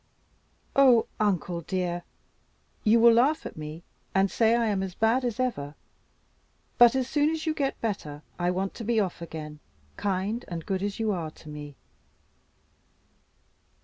"Oh, 0.75 1.05
uncle 1.19 1.61
dear! 1.61 2.01
you 2.83 2.99
will 2.99 3.13
laugh 3.13 3.45
at 3.45 3.55
me, 3.55 3.83
and 4.15 4.31
say 4.31 4.55
I 4.55 4.65
am 4.65 4.81
as 4.81 4.95
bad 4.95 5.23
as 5.23 5.39
ever; 5.39 5.75
but 6.79 6.95
as 6.95 7.07
soon 7.07 7.29
as 7.29 7.45
you 7.45 7.53
get 7.53 7.79
better 7.81 8.23
I 8.39 8.49
want 8.49 8.73
to 8.73 8.83
be 8.83 8.99
off 8.99 9.21
again, 9.21 9.59
kind 9.97 10.43
and 10.47 10.65
good 10.65 10.81
as 10.81 10.99
you 10.99 11.11
are 11.11 11.29
to 11.29 11.49
me." 11.49 11.75